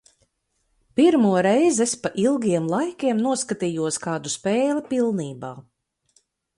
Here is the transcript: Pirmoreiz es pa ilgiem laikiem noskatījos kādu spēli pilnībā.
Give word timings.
Pirmoreiz 0.95 1.75
es 1.85 1.93
pa 2.01 2.09
ilgiem 2.25 2.65
laikiem 2.73 3.21
noskatījos 3.29 4.03
kādu 4.09 4.35
spēli 4.41 4.87
pilnībā. 4.93 5.57